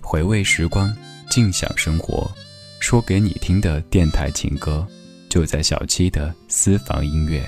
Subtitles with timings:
[0.00, 0.94] 回味时光，
[1.28, 2.30] 静享生活，
[2.78, 4.86] 说给你听的电台情歌，
[5.28, 7.44] 就在小七的私房音乐。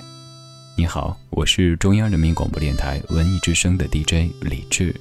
[0.76, 4.94] 你好，我是中央人民广播电台文艺之声的 DJ 李志。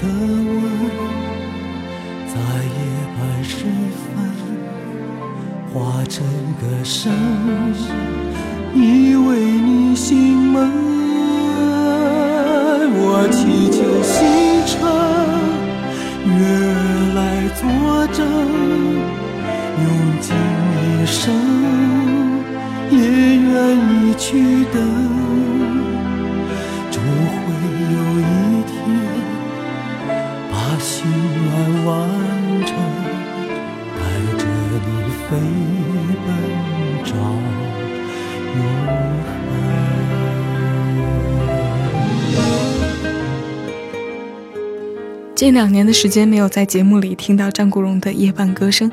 [0.00, 0.62] 的吻
[2.26, 2.78] 在夜
[3.18, 3.66] 半时
[4.00, 4.04] 分
[5.72, 6.24] 化成
[6.58, 7.12] 歌声
[8.74, 10.70] 依偎你心门
[12.92, 14.16] 我祈求星
[14.66, 14.72] 辰
[16.24, 16.74] 月儿
[17.14, 17.18] 来
[17.60, 17.62] 作
[18.14, 18.18] 证
[19.84, 19.86] 用
[20.20, 20.26] 尽
[20.82, 21.20] 一生
[22.90, 22.96] 也
[23.36, 24.99] 愿意去等
[45.40, 48.92] 近两年的时间没有在节目里听到张国荣的夜半歌声，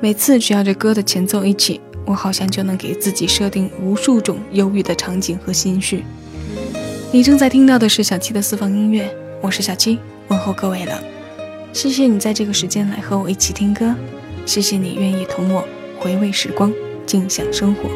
[0.00, 6.02] 每次只要这歌的前奏一起，我好像就能给自己设定无数种忧郁的场景和心绪。
[7.12, 9.06] 你正在听到的是小七的私房音乐，
[9.42, 10.98] 我是小七，问候各位了。
[11.74, 13.94] 谢谢你在这个时间来和我一起听歌，
[14.46, 15.68] 谢谢你愿意同我
[16.00, 16.72] 回味时光，
[17.04, 17.90] 静享生活。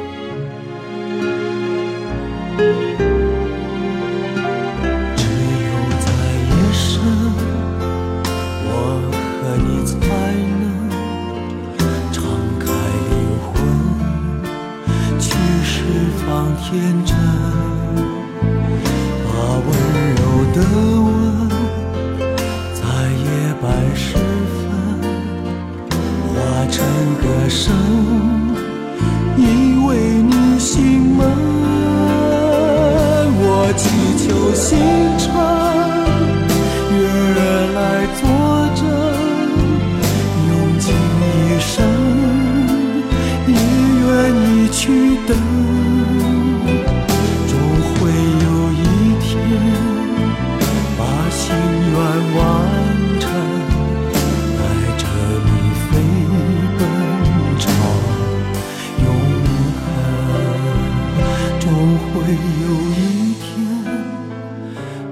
[16.70, 17.09] 天。
[51.30, 52.38] 心愿完
[53.20, 53.30] 成
[54.56, 54.60] 带
[54.98, 55.02] 着
[55.46, 55.48] 你
[55.86, 55.88] 飞
[56.76, 56.80] 奔
[57.58, 57.64] 朝
[59.04, 59.06] 永
[59.80, 59.82] 恒
[61.60, 61.64] 终
[62.12, 62.12] 会
[62.60, 62.64] 有
[62.96, 63.00] 一
[63.34, 63.48] 天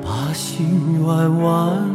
[0.02, 1.06] 把心愿
[1.40, 1.87] 完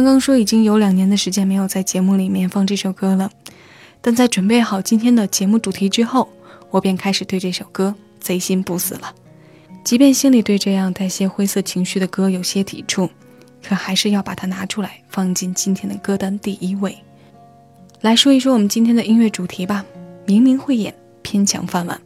[0.00, 3.30] 刚刚说已经有两年的时间没有在节目里面放这首歌了，
[4.00, 6.26] 但在准备好今天的节目主题之后，
[6.70, 9.14] 我便开始对这首歌贼心不死了。
[9.84, 13.10] 即便心里对这样带些灰色情绪的歌有些抵触，
[13.62, 16.96] 可还是要把它拿出来放进今天的歌单第一位。
[18.00, 19.84] 来说一说我们今天的音乐主题吧。
[20.24, 22.00] 明明会演，偏抢饭碗。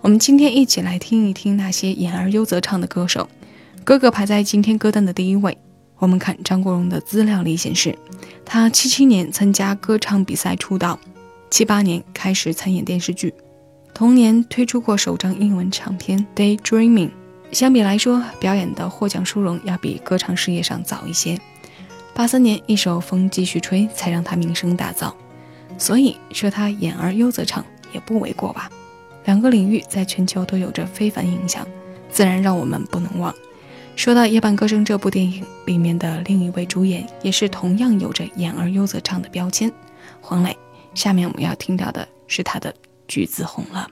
[0.00, 3.28] 我们今天一起来听一听那些演而优则唱的歌手，
[3.84, 5.56] 哥哥排在今天歌单的第一位。
[5.98, 7.96] 我们看张国荣的资料里显示，
[8.44, 10.98] 他七七年参加歌唱比赛出道，
[11.50, 13.34] 七八年开始参演电视剧，
[13.92, 16.24] 同年推出过首张英文唱片
[16.58, 17.08] 《Daydreaming》。
[17.50, 21.38] 相比来说，表演的获奖殊荣要比歌唱事业上早一些。
[22.14, 25.12] 八三年一首《风继续吹》才让他名声大噪，
[25.78, 28.70] 所以说他演而优则唱也不为过吧。
[29.24, 31.66] 两个领域在全球都有着非凡影响，
[32.10, 33.34] 自然让我们不能忘。
[33.98, 39.72] 说到《夜半歌声》这部电影里面的另一位主演，也是同样有着演而优则唱的标签，
[40.20, 40.56] 黄磊。
[40.94, 42.72] 下面我们要听到的是他的
[43.08, 43.90] 《橘子红了》。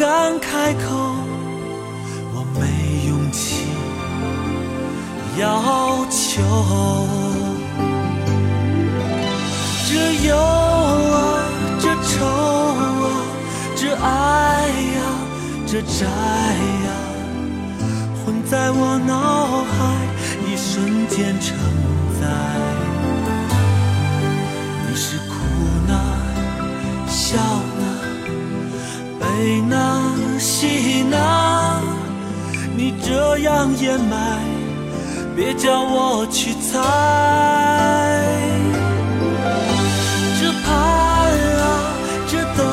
[0.00, 0.08] 敢
[0.40, 1.14] 开口，
[2.32, 3.66] 我没勇气
[5.38, 6.40] 要求。
[9.86, 9.92] 这
[10.26, 11.44] 忧啊，
[11.78, 13.04] 这愁啊，
[13.76, 14.98] 这爱呀，
[15.66, 16.88] 这债呀，
[18.24, 19.76] 混在我脑海，
[20.50, 21.54] 一瞬间承
[22.18, 22.26] 载。
[24.88, 25.34] 你是苦
[25.86, 25.92] 难，
[27.06, 27.36] 笑，
[29.40, 29.78] 悲呢，
[30.38, 31.16] 喜呢，
[32.76, 34.38] 你这样掩埋，
[35.34, 36.76] 别叫我去猜。
[40.38, 40.68] 这盼
[41.56, 41.64] 啊，
[42.28, 42.66] 这等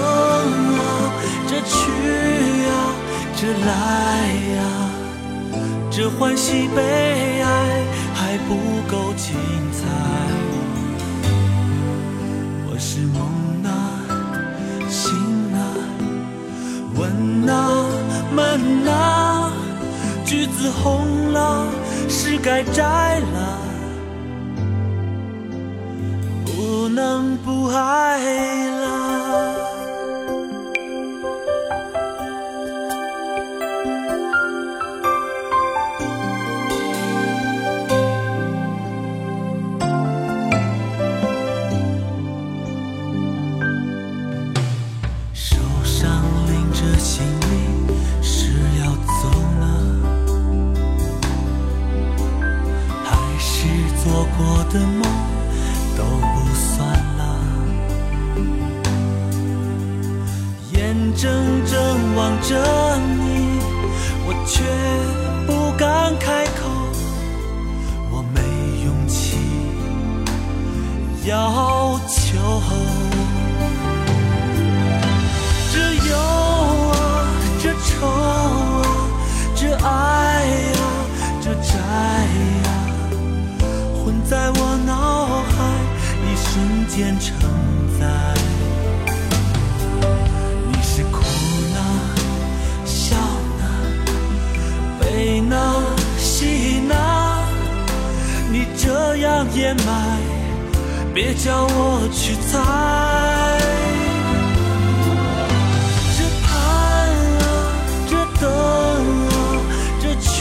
[0.75, 0.84] 啊，
[1.48, 1.78] 这去
[2.68, 2.75] 啊，
[3.38, 3.72] 这来
[4.60, 4.62] 啊、
[5.90, 6.81] 这欢喜悲
[7.42, 7.48] 哀
[8.13, 8.52] 还不
[8.92, 9.06] 够
[18.38, 19.51] 们啊，
[20.24, 21.66] 橘子红了，
[22.07, 23.57] 是该摘了，
[26.45, 28.97] 不能不爱了。
[62.48, 62.56] 着
[62.98, 63.60] 你，
[64.26, 64.64] 我却
[65.46, 66.60] 不敢开口，
[68.10, 68.40] 我没
[68.86, 69.36] 勇气
[71.26, 72.40] 要求。
[75.74, 75.76] 这
[76.08, 76.16] 忧
[76.94, 76.96] 啊，
[77.62, 78.82] 这愁啊，
[79.54, 80.80] 这爱呀、
[81.42, 81.76] 这债
[82.64, 82.68] 呀、
[84.06, 85.54] 混在我脑海，
[86.24, 87.20] 一瞬间
[99.38, 100.18] 让掩埋，
[101.13, 102.57] 别叫我去猜。
[106.18, 106.50] 这盼
[107.38, 107.45] 啊，
[108.10, 108.12] 这
[108.42, 108.50] 等
[109.30, 109.31] 啊，
[110.01, 110.34] 这去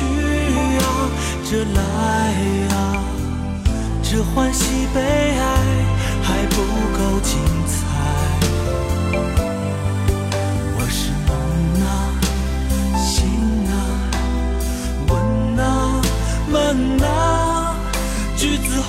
[0.80, 0.82] 啊，
[1.44, 1.78] 这来
[2.74, 3.04] 啊，
[4.02, 5.44] 这欢喜悲哀
[6.22, 6.56] 还不
[6.96, 7.36] 够精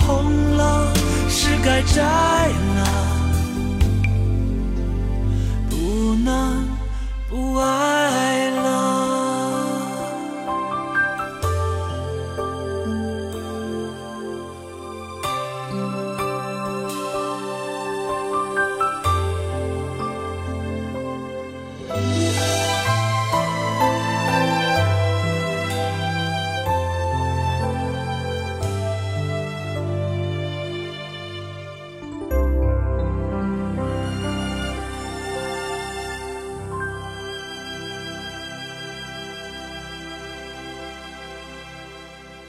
[0.06, 0.94] 红了，
[1.30, 2.01] 是该摘
[2.75, 2.77] 了。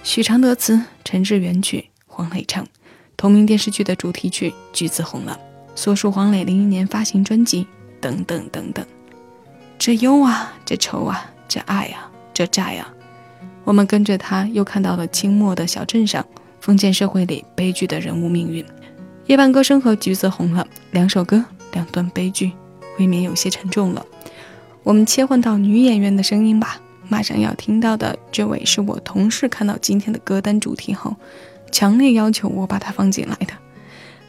[0.09, 2.67] 许常德词，陈志远曲，黄磊唱，
[3.15, 5.39] 同名电视剧的主题曲《橘子红了》，
[5.79, 7.67] 所属黄磊零一年发行专辑
[8.01, 8.83] 等等等等。
[9.79, 12.89] 这忧啊，这愁啊，这爱啊，这债啊，
[13.65, 16.25] 我们跟着他又看到了清末的小镇上
[16.59, 18.65] 封建社会里悲剧的人物命运。
[19.27, 22.51] 夜半歌声和橘子红了两首歌，两段悲剧，
[22.99, 24.07] 未免有些沉重了。
[24.85, 26.81] 我们切换到女演员的声音吧。
[27.09, 31.17] 马上要听到的这位是我同事看到今天的歌单主题后，
[31.73, 33.55] 强烈要求我把它放进来的。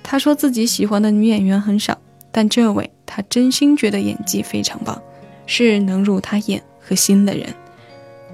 [0.01, 1.97] 他说自己喜欢的女演员很少，
[2.31, 4.99] 但这位他真心觉得演技非常棒，
[5.45, 7.53] 是能入他眼和心的人。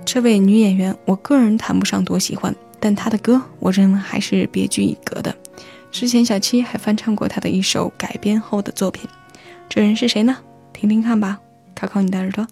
[0.06, 5.36] 这位女演员，我个人谈不上多喜欢，但她的歌，我认为还是别具一格的。
[5.92, 9.10] 之前小七还翻唱过她的一首改编后的作品，
[9.68, 10.38] 这人是谁呢？
[10.72, 11.40] 听听看吧，
[11.74, 12.46] 考考你的耳朵，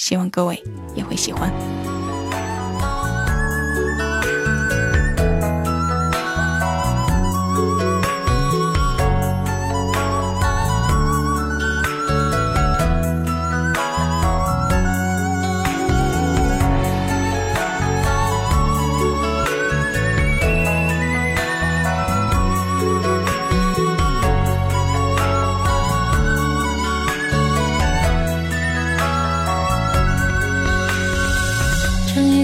[0.00, 0.64] 希望各位
[0.94, 1.52] 也会喜欢。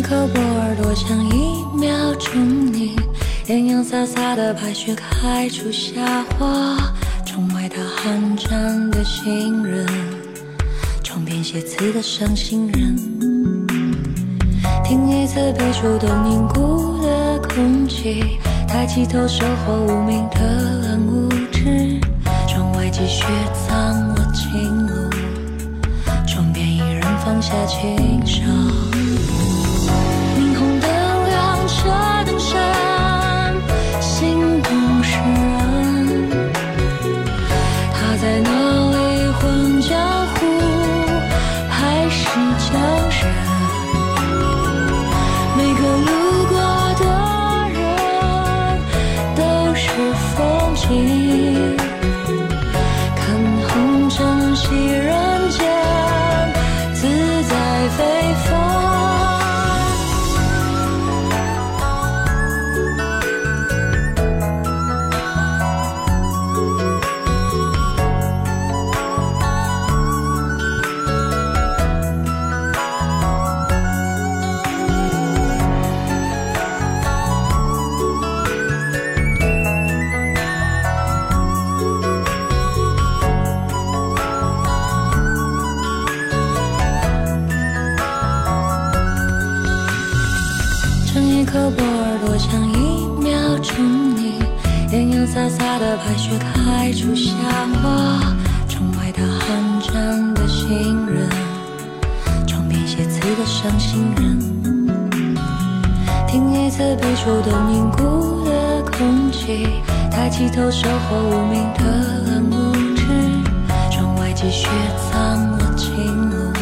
[0.09, 2.95] 靠过耳朵，想一秒钟你。
[3.49, 6.77] 洋洋洒洒的白雪开出夏花，
[7.25, 9.85] 窗外大寒战的行人，
[11.03, 12.97] 窗边写字的伤心人，
[14.85, 20.39] 听一次笔触都凝固的空气，抬起头守候无名的
[20.89, 21.99] 暗物质，
[22.47, 23.25] 窗外积雪
[23.67, 25.11] 藏了情路，
[26.29, 28.45] 窗边一人放下轻纱。
[95.87, 97.31] 的白雪开出夏
[97.81, 98.35] 花，
[98.69, 101.31] 窗外大寒战的行人，
[102.45, 104.37] 窗边写字的伤心人，
[106.27, 109.69] 听一次笔触都凝固的空气，
[110.11, 111.85] 抬起头守候无名的
[112.33, 113.07] 暗物质，
[113.93, 114.67] 窗外积雪
[115.13, 115.95] 藏了情
[116.31, 116.53] 路，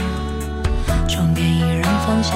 [1.09, 2.35] 窗边一人放下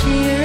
[0.00, 0.39] 轻纱。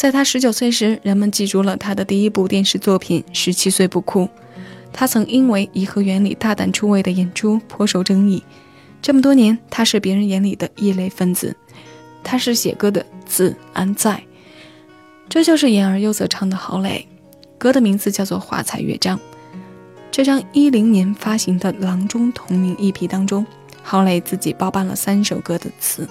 [0.00, 4.22] 在他十九岁时，人们记住了他的第一部电视作品《十七岁不哭》。
[4.94, 8.42] 他曾因为颐和园里大胆出位的演出颇受争议。
[9.02, 11.54] 这么多年，他是别人眼里的异类分子。
[12.24, 14.22] 他是写歌的自安在，
[15.28, 17.06] 这就是言而优则唱的郝蕾。
[17.58, 19.18] 歌的名字叫做《华彩乐章》。
[20.10, 23.44] 这张一零年发行的《郎中》同名 EP 当中，
[23.82, 26.04] 郝蕾自己包办了三首歌的词，《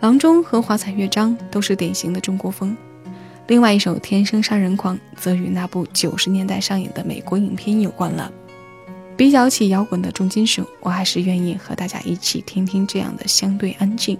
[0.00, 2.74] 郎中》和《华彩乐章》都是典型的中国风。
[3.50, 8.30] 另外一首《天生杀人狂》则与那部九十年代上映的美国影片有关了。
[9.16, 14.16] 比较起摇滚的重金属，我还是愿意和大家一起听听这样的相对安静。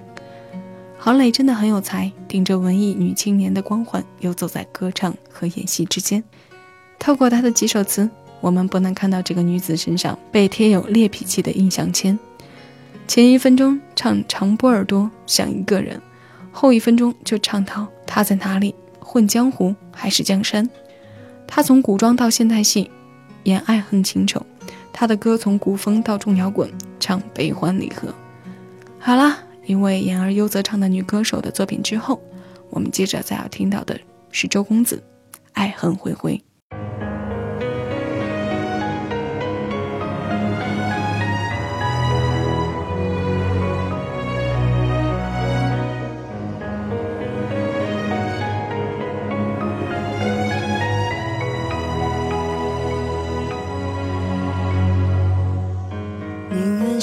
[0.99, 6.25] 郝蕾真的很有才，顶着文艺女青年的光环，游走在歌唱和演戏之间。
[6.99, 8.11] 透过她的几首词，
[8.41, 12.19] 我们不难看到这个女子身上被贴有烈脾气的印象签。
[13.07, 16.03] 前一分钟唱长波尔多像一个人，
[16.51, 18.75] 后一分钟就唱到他在哪里
[19.11, 20.71] 混江湖还是江山。
[21.45, 22.88] 他从古装到现代戏，
[23.43, 24.40] 演爱恨情仇。
[24.93, 28.14] 他的歌从古风到重摇滚，唱悲欢离合。
[29.00, 29.38] 好啦。
[29.67, 32.21] 一位言而优则唱的女歌手的作品之后，
[32.71, 34.00] 我们接着再要听到的
[34.33, 34.97] 是周公子，
[35.52, 36.37] 《爱恨回回》。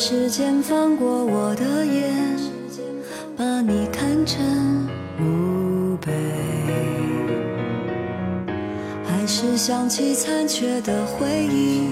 [0.09, 2.15] 时间放过我的眼。
[3.35, 4.41] 把你看成
[5.17, 6.13] 墓碑，
[9.03, 11.89] 还是想起残缺的回忆，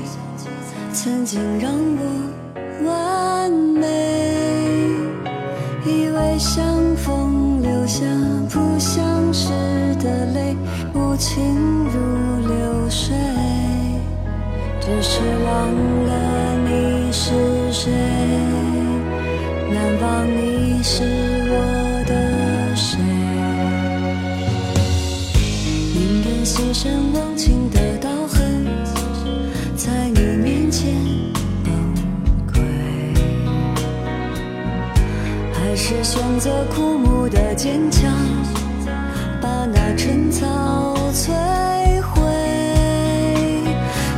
[0.94, 4.96] 曾经让我完美。
[5.86, 8.06] 以为相逢留下
[8.50, 9.50] 不相识
[10.00, 10.56] 的泪，
[10.94, 11.44] 无情
[11.92, 13.14] 如流水，
[14.80, 15.70] 只是忘
[36.46, 38.14] 是选择枯木的坚强，
[39.42, 40.46] 把那春草
[41.12, 41.32] 摧
[42.04, 42.22] 毁？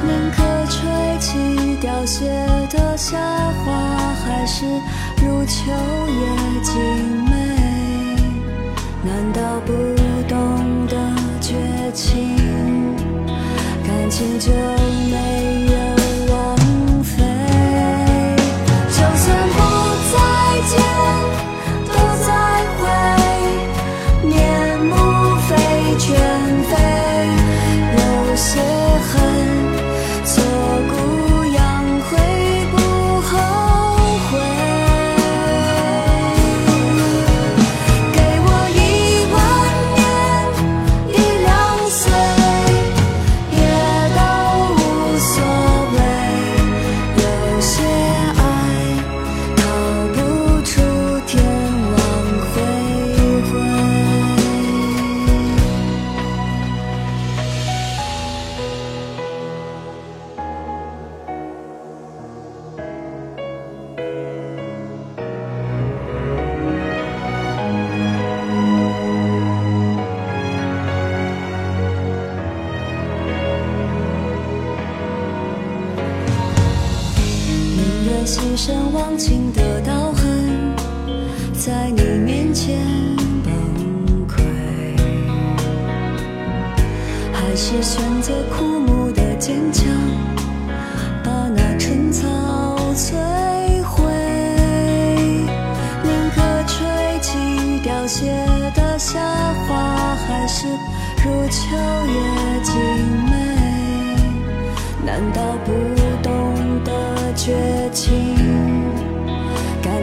[0.03, 2.25] 宁可吹起凋谢
[2.69, 3.17] 的夏
[3.63, 3.71] 花，
[4.25, 4.65] 还是
[5.23, 6.75] 如秋叶静
[7.29, 7.31] 美？
[9.05, 9.71] 难道不
[10.27, 10.97] 懂得
[11.39, 11.55] 绝
[11.93, 12.35] 情？
[13.85, 14.51] 感情就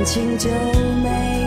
[0.05, 0.51] 情就
[1.03, 1.44] 没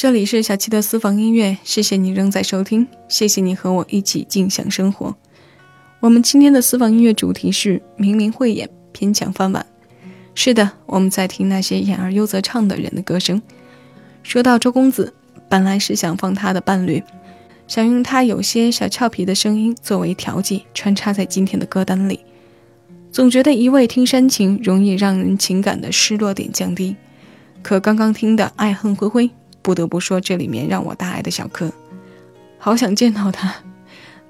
[0.00, 5.12] 这里是小七的私房音乐，谢谢你仍在收听，谢谢你和我一起静享生活。
[5.98, 9.66] 我们今天的私房音乐主题是明明慧眼，偏抢饭碗。
[10.36, 13.42] 是的，我们在听那些演而优则唱的人的歌声。
[14.22, 15.12] 说到周公子，
[15.48, 17.02] 本来是想放他的伴侣，
[17.66, 22.20] 想用他有些小俏皮的声音作为调剂，穿插在今天的歌单里。
[23.10, 26.94] 总觉得一味听煽情，容易让人情感的失落点降低。
[27.64, 29.26] 可刚刚听的《爱恨灰灰》，
[29.68, 31.70] 不得不说这里面让我大爱的小柯，
[32.56, 33.54] 好想见到他，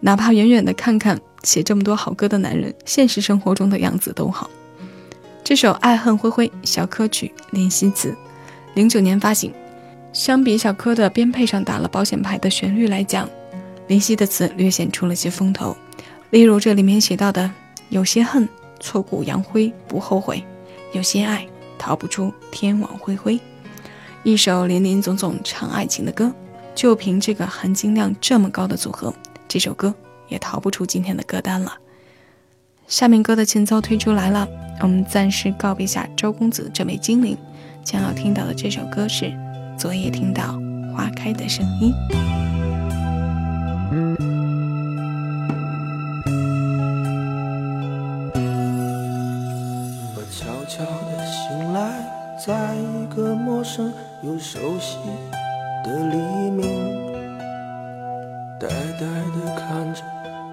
[0.00, 4.50] 哪怕远远的看看写这么多好歌的男人，现实生活中的样子都好。
[5.44, 8.12] 这首《爱恨灰灰》小柯曲，林夕词，
[8.74, 9.54] 零九年发行。
[10.12, 13.30] 相比小柯的编配上打了保险牌的旋律来讲，
[13.86, 15.76] 林夕的词略显出了些风头。
[16.30, 17.48] 例如这里面写到的
[17.90, 18.48] ：“有些恨，
[18.80, 20.42] 挫骨扬灰不后悔；
[20.92, 21.46] 有些爱，
[21.78, 23.38] 逃不出天网恢恢。”
[24.24, 26.32] 一首林林总总唱爱情的歌，
[26.74, 29.14] 就凭这个含金量这么高的组合，
[29.46, 29.94] 这首歌
[30.28, 31.72] 也逃不出今天的歌单了。
[32.86, 34.46] 下面歌的前奏推出来了，
[34.80, 37.36] 我们暂时告别下周公子这枚精灵，
[37.84, 39.24] 将要听到的这首歌是
[39.78, 40.58] 《昨夜听到
[40.94, 41.92] 花开的声音》。
[54.22, 54.98] 又熟悉
[55.84, 56.16] 的黎
[56.50, 56.62] 明，
[58.58, 60.02] 呆呆地看着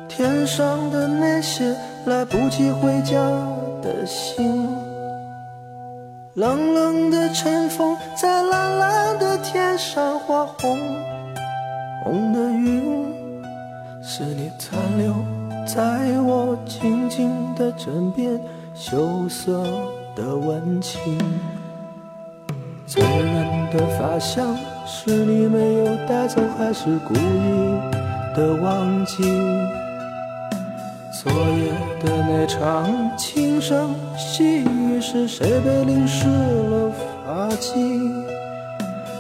[0.08, 1.76] 天上的那些
[2.06, 3.18] 来不及回家
[3.82, 4.70] 的星，
[6.36, 10.78] 冷冷的晨风在蓝蓝的天上画红
[12.04, 13.12] 红的云，
[14.04, 15.12] 是你残留
[15.66, 18.40] 在我静静的枕边
[18.76, 19.64] 羞涩
[20.16, 21.18] 的温情。
[22.88, 27.80] 醉人的发香是你没有带走，还是故意
[28.36, 29.24] 的忘记？
[31.12, 36.92] 昨夜的那场轻声细语，是谁被淋湿了
[37.26, 38.24] 发髻？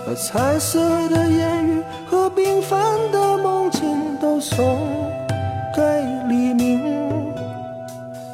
[0.05, 2.79] 把彩色的言语和缤纷
[3.11, 4.77] 的梦境都送
[5.75, 5.81] 给
[6.27, 6.79] 黎明，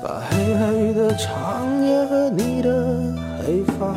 [0.04, 2.86] 把黑黑的长夜和你的
[3.40, 3.96] 黑发。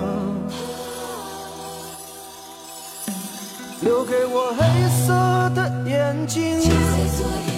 [3.84, 5.12] 留给我黑色
[5.54, 6.58] 的眼睛，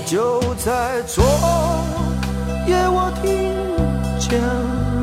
[0.05, 1.25] 就在昨
[2.67, 3.55] 夜，我听
[4.19, 4.43] 见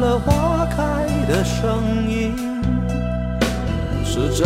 [0.02, 2.36] 了花开的声音，
[4.04, 4.44] 是绽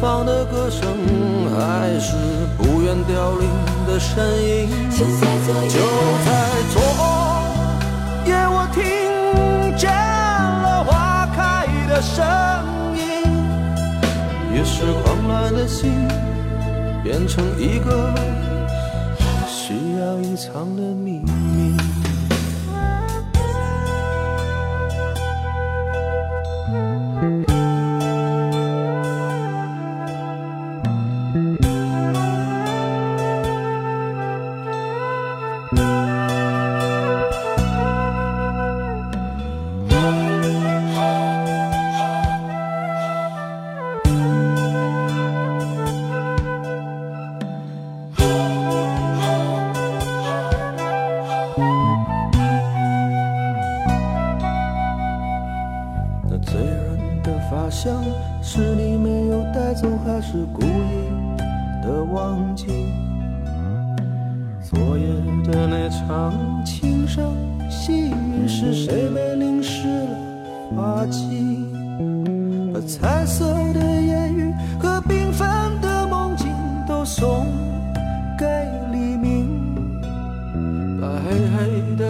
[0.00, 0.96] 放的歌声，
[1.54, 2.16] 还是
[2.56, 3.50] 不愿凋零
[3.86, 4.70] 的身影？
[4.96, 5.04] 就
[6.24, 6.32] 在
[6.72, 6.80] 昨
[8.24, 12.24] 夜，我听见了花开的声
[12.72, 12.77] 音。
[14.58, 15.88] 于是狂乱的心
[17.04, 18.12] 变成一个
[19.46, 21.37] 需要隐藏的秘密。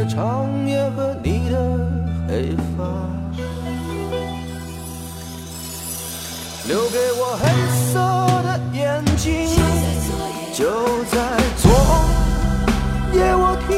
[0.08, 1.56] 长夜和你的
[2.26, 2.84] 黑发。
[6.66, 7.44] 留给我黑
[7.92, 7.98] 色
[8.42, 9.26] 的眼睛，
[10.52, 10.64] 就
[11.04, 11.16] 在
[11.56, 11.70] 昨
[13.14, 13.76] 夜，我听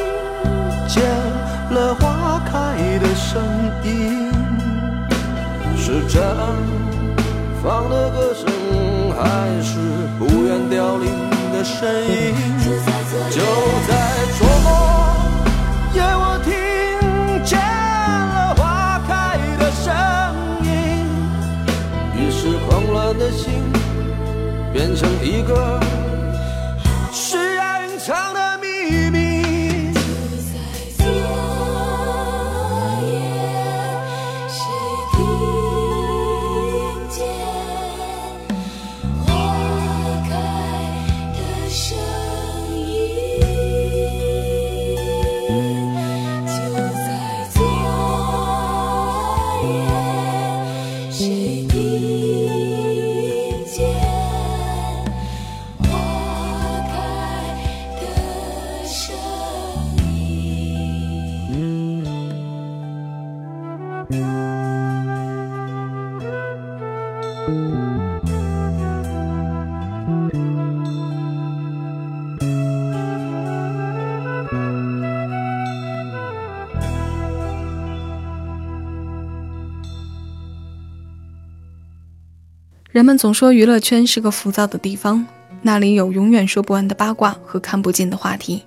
[0.88, 1.04] 见
[1.70, 3.40] 了花开的声
[3.84, 4.32] 音，
[5.76, 6.18] 是绽
[7.62, 8.50] 放的歌声，
[9.16, 9.78] 还是
[10.18, 11.06] 不愿凋零
[11.52, 12.34] 的身影？
[13.30, 13.40] 就
[13.86, 13.90] 在
[14.36, 14.40] 昨
[15.94, 16.50] 夜，我听
[17.44, 19.10] 见了花开
[19.58, 19.92] 的声
[20.62, 20.68] 音，
[22.14, 23.72] 于是狂乱的心
[24.72, 25.80] 变成一个
[83.00, 85.26] 人们总说娱乐圈是个浮躁的地方，
[85.62, 88.62] 那里有永远说不完的八卦和看不尽的话题。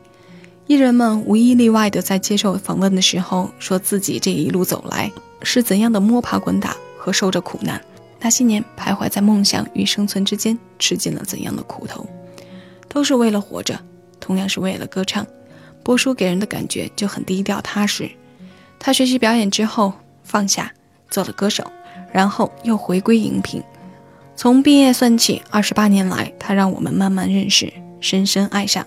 [0.66, 5.12] 艺人们无一例外的在接受访问的时候，说自己这一路走来
[5.44, 7.80] 是怎样的摸爬滚打和受着苦难，
[8.20, 12.04] 那些年徘徊在梦想与生存之间，吃尽了怎样的苦头，
[12.90, 13.80] 都是为了活着，
[14.20, 15.24] 同样是为了歌唱。
[15.84, 18.10] 波叔给人的感觉就很低调踏实。
[18.80, 19.94] 他学习表演之后
[20.24, 20.74] 放下，
[21.12, 21.64] 做了歌手，
[22.12, 23.62] 然后又回归荧屏。
[24.36, 28.86] 从毕业算起，二十八年来，他让我们慢慢认识，深深爱上。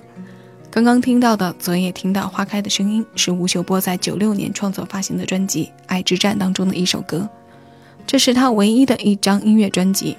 [0.70, 7.26] 刚刚听到的，昨夜听到花开的声音，是吴秀波在九六年创作发行的专辑《爱之战》当中的一首歌。
[8.06, 10.16] 这是他唯一的一张音乐专辑。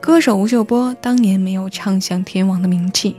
[0.00, 3.16] 歌手吴秀波当年没有唱响天王的名气，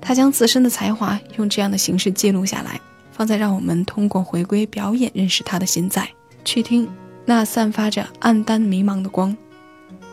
[0.00, 6.08] 他将自身的才华用这样的形式记录下来，放在让我们通过回归表演认识他的现在，
[6.44, 6.88] 去听
[7.26, 9.36] 那散发着暗淡迷茫的光。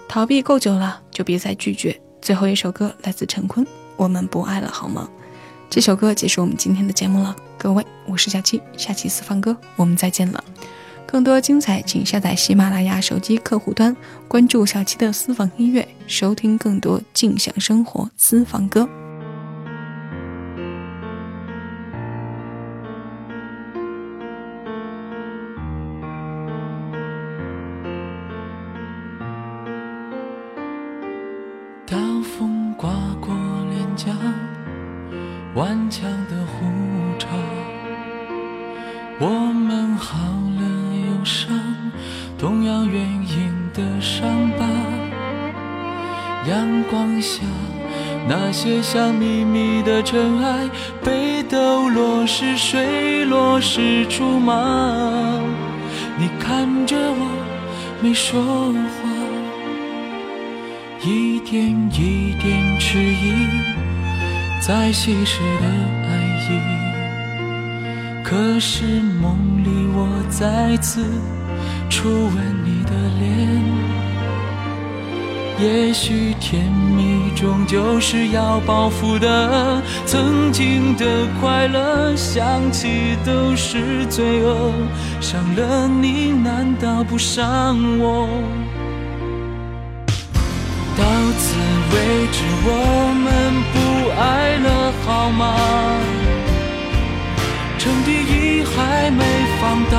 [0.10, 1.96] 逃避够久了，就别再拒绝。
[2.20, 3.64] 最后一首歌来自陈坤，
[3.96, 5.08] 《我们不爱了》，好吗？
[5.70, 10.44] 这首歌结束我们今天的节目了，各位，我是小七，下期私房歌我们再见了。
[11.06, 13.96] 更多精彩，请下载喜马拉雅手机客户端，
[14.28, 18.90] 关注小七的私房音乐，收听更多静享生活私房歌。
[50.10, 50.68] 尘埃，
[51.04, 55.40] 被抖落时水落石出吗？
[56.18, 57.28] 你看着我，
[58.02, 58.42] 没说
[58.74, 59.08] 话，
[61.04, 63.36] 一点一点迟疑。
[64.60, 65.68] 在稀释的
[66.08, 66.10] 爱
[66.50, 66.60] 意，
[68.24, 68.86] 可是
[69.22, 71.06] 梦里我再次
[71.88, 73.99] 初吻你的脸。
[75.62, 81.06] 也许甜蜜终究是要报复的，曾经的
[81.42, 84.72] 快乐想起都是罪恶，
[85.20, 88.30] 伤了你难道不伤我？
[90.98, 91.04] 到
[91.38, 91.56] 此
[91.92, 92.68] 为止，我
[93.20, 93.28] 们
[93.74, 93.78] 不
[94.18, 95.44] 爱了，好吗？
[97.78, 99.26] 城第一还没
[99.60, 99.98] 放大，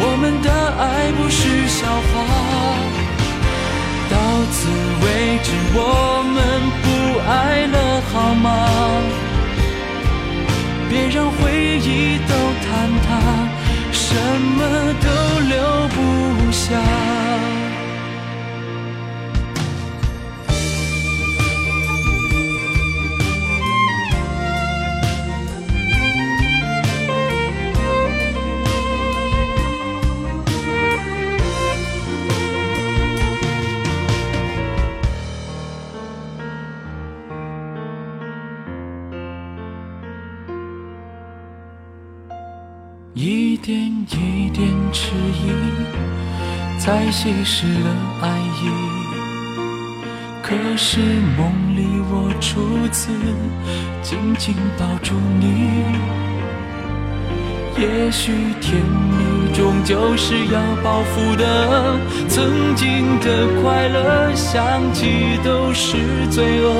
[0.00, 0.48] 我们的
[0.78, 2.93] 爱不是笑话。
[4.34, 5.78] 到此为止，我
[6.34, 6.36] 们
[6.82, 6.86] 不
[7.30, 8.50] 爱了，好吗？
[10.88, 12.66] 别让回忆都坍
[13.06, 13.08] 塌，
[13.92, 14.16] 什
[14.56, 15.06] 么都
[15.48, 15.54] 留
[15.86, 17.53] 不下。
[43.16, 43.78] 一点
[44.10, 45.52] 一点迟疑，
[46.80, 48.28] 在稀释了爱
[48.60, 48.68] 意。
[50.42, 50.98] 可是
[51.38, 53.12] 梦里我初次
[54.02, 55.44] 紧紧抱住你，
[57.80, 61.96] 也许甜蜜终究是要报复的，
[62.28, 65.96] 曾经的快乐想起都是
[66.32, 66.74] 罪恶，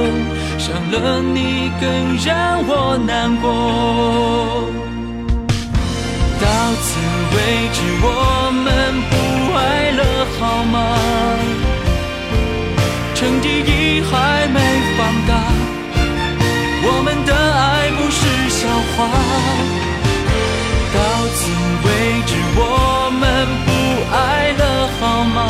[0.58, 4.83] 伤了你更让我难过。
[6.74, 6.98] 到此
[7.36, 7.38] 为
[7.72, 8.66] 止，我们
[9.08, 9.14] 不
[9.56, 10.74] 爱了好吗？
[13.14, 14.12] 成敌意还
[14.48, 14.58] 没
[14.98, 15.30] 放大，
[16.82, 18.18] 我们的爱不是
[18.50, 19.06] 笑话。
[20.92, 20.98] 到
[21.36, 21.38] 此
[21.86, 21.88] 为
[22.26, 22.60] 止，我
[23.20, 23.22] 们
[23.64, 23.70] 不
[24.12, 24.62] 爱了，
[24.98, 25.46] 好吗？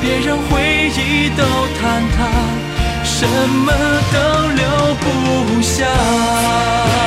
[0.00, 0.62] 别让回
[0.96, 1.42] 忆都
[1.74, 1.82] 坍
[2.14, 2.18] 塌，
[3.02, 3.66] 什么
[4.12, 4.16] 都
[4.54, 4.62] 留
[4.94, 7.01] 不下。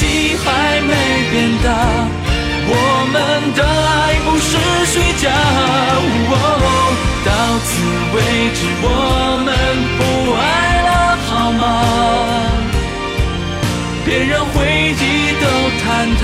[0.00, 0.92] 息还没
[1.30, 1.68] 变大，
[2.72, 2.74] 我
[3.12, 3.14] 们
[3.54, 4.50] 的爱不是
[4.86, 5.28] 虚假。
[7.22, 7.28] 到
[7.66, 7.70] 此
[8.14, 8.16] 为
[8.56, 8.86] 止，我
[9.44, 9.48] 们
[9.98, 10.00] 不
[10.32, 10.40] 爱
[10.88, 10.88] 了，
[11.26, 11.62] 好吗？
[14.06, 14.56] 别让回
[14.96, 15.02] 忆
[15.38, 15.44] 都
[15.82, 15.84] 坍
[16.18, 16.22] 塌，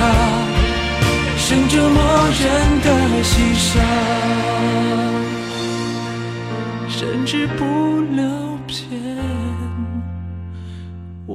[1.37, 1.99] 剩折磨
[2.41, 2.45] 人
[2.81, 2.89] 的
[3.23, 3.69] 心伤，
[6.89, 7.61] 甚至不
[8.17, 8.25] 留
[8.67, 8.75] 片
[11.27, 11.35] 瓦。